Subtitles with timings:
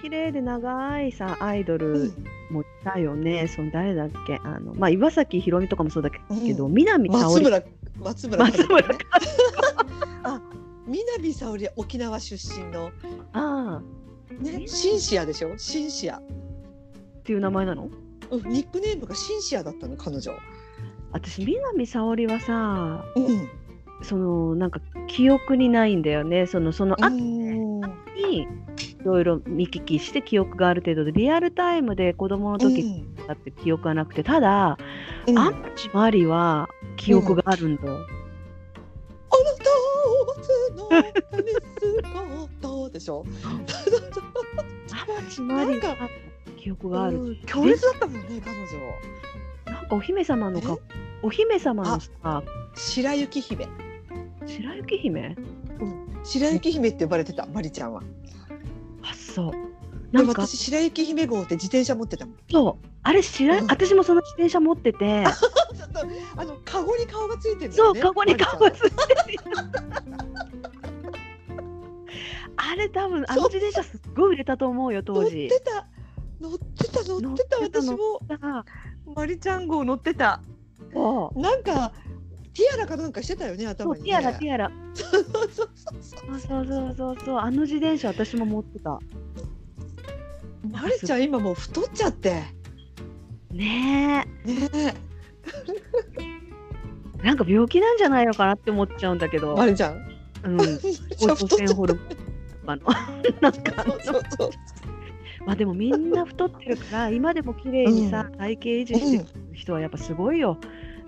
[0.00, 2.14] 綺麗で長いさアイドうルん。
[2.50, 4.38] もいたよね、その誰だっけ？
[4.44, 6.18] あの、まあ、岩崎宏美とかもそうだけ
[6.54, 7.44] ど、うん南沙織。
[8.00, 8.98] 松村松村ね
[10.24, 10.40] あ
[10.86, 12.90] 南沙織は沖縄出身の。
[13.32, 15.56] ああねシンシアでしょ？
[15.56, 16.22] シンシア、っ
[17.24, 17.88] ていう名前なの？
[18.30, 20.32] うん、ニックネームがシンシアだったの彼女
[21.12, 23.48] 私南沙織はさうん。
[24.02, 26.46] そのなんか記憶にないんだよね。
[26.46, 27.41] そのその後うん
[27.86, 28.46] にい
[29.04, 34.78] ろいろ見聞きして記憶がある程度でリアルタイムで子供の時だって記憶がなくてただ、
[35.26, 35.38] うん。
[35.38, 37.82] アンチマリは記憶があるんだ。
[37.86, 39.54] よ、あな
[42.60, 43.24] たを姿でしょ？
[43.46, 43.66] アン
[45.30, 45.96] チマリは
[46.58, 48.52] 記憶がある、うん強烈だったもんね彼
[49.72, 49.72] 女。
[49.72, 50.76] なんかお姫様のか
[51.22, 52.42] お姫様のさ
[52.74, 53.66] 白雪姫。
[54.46, 55.36] 白雪姫？
[56.24, 58.02] 白雪姫って呼ばれてたマリちゃんは。
[59.02, 59.52] あそう。
[60.12, 62.36] でなんか私白雪姫号って自転車持ってたもん。
[62.50, 62.86] そう。
[63.02, 63.66] あれ知ら、うん。
[63.66, 65.24] 私もその自転車持ってて。
[65.74, 66.00] ちょっと
[66.36, 68.92] あのカゴに顔がついてるんだそうよねカゴに顔がついてる。
[72.56, 75.48] あれ多分あの自転車すっごい売れたと思うよ当時。
[75.48, 75.86] てた。
[76.40, 78.20] 乗ってた乗ってた乗ってた私も。
[78.28, 78.64] さ
[79.14, 80.40] マリちゃん号乗ってた。
[81.34, 81.92] なんか
[82.54, 84.70] ティアラかなんかしてたよね頭に、ね、ティアラティアラ。
[84.94, 85.70] そうそう
[86.38, 87.38] そうそうそう。
[87.38, 88.98] あの自転車私も持ってた。
[90.70, 92.42] まるちゃん今もう太っちゃって。
[93.50, 94.48] ねえ。
[94.48, 94.94] ねえ。
[97.24, 99.56] なんか病気なんじゃないのかなって思っちゃうんだけど。
[99.56, 100.04] まるちゃん？
[100.44, 100.58] うん。
[100.58, 100.64] 甲
[101.18, 102.06] 状腺ホルモン
[102.66, 102.82] あの
[103.40, 103.84] なんか。
[105.44, 110.56] まあでもみんな太ってるから今でも綺麗にさ、体型維持してる人はやっぱすごいよ、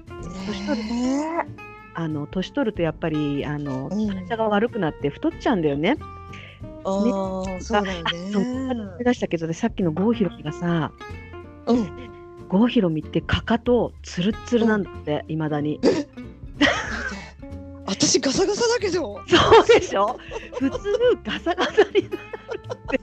[0.09, 1.47] 年取るね
[1.95, 4.09] あの年取るとやっぱりあのうん。
[4.09, 5.97] 体が悪くなって太っちゃうんだよね。
[6.87, 8.37] ああそうだよね。
[8.37, 10.93] 思い出したけどねさっきの郷ひろみがさ
[11.67, 12.11] うん。
[12.49, 15.81] 郷ひろみってかかとツルッツルなんだっていまだに。
[17.87, 19.21] 私ガサガサだけど。
[19.27, 20.19] そうでしょ？
[20.59, 20.79] 普通
[21.25, 22.07] ガサガサになるっ
[22.89, 23.01] て。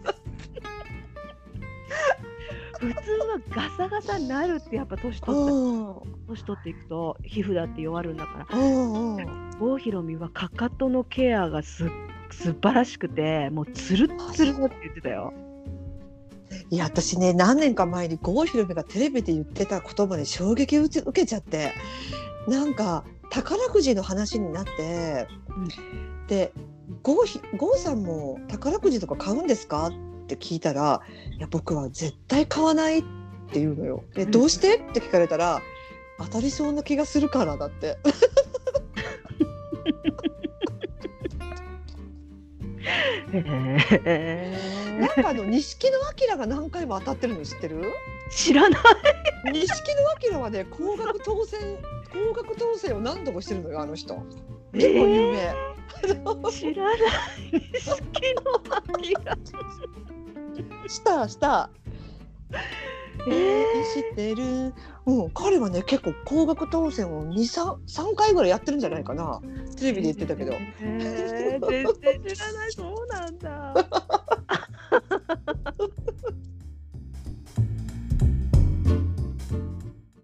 [3.53, 5.95] ガサガサになるってやっぱ年取ったうん。
[6.27, 8.57] 年取っていくと皮膚だって弱るんだから。
[8.57, 9.51] うんうん。
[9.59, 11.89] 郷ひろみはかかとのケアがす
[12.31, 15.33] 素晴らしくてもうつるっつるだって言ってたよ。
[16.69, 21.73] いや私ね何年か前に郷ひろみがテレビで言ってた言葉に衝撃を受けちゃって
[22.47, 25.27] なんか宝くじの話になって、
[26.27, 26.53] で
[27.03, 29.87] 郷ひ郷さんも宝くじとか買うんですか？
[29.87, 29.91] っ
[30.27, 31.01] て聞いたら
[31.37, 33.20] 「いや僕は絶対買わない」って
[33.59, 34.03] 言うのよ。
[34.13, 34.77] でうんどうして？
[34.77, 35.61] って聞かれたら
[36.19, 37.97] 「当たりそうな気がするから」だって。
[43.33, 44.51] へ
[44.99, 45.97] なんかあの錦野
[46.27, 47.79] 旦が何回も当たってるの知ってる？
[47.81, 47.85] ー
[48.29, 48.81] 知らない。
[49.53, 49.95] 錦
[50.29, 51.77] 野旦はね高額当選
[52.11, 54.15] 高額当選を何度もしてるのよあの人
[54.73, 55.55] 結構有名、
[56.51, 56.97] 知らない。
[57.51, 58.01] 錦
[58.35, 58.83] 野旦。
[60.89, 61.69] したした
[63.27, 63.61] えー
[63.93, 64.73] 知ってる
[65.05, 69.41] うん彼はね結構高額当選を23三回ぐらいやってるんじゃないかな
[69.77, 72.71] テレビで言ってたけどえー、全然知らない。
[72.71, 73.73] そうなんだ。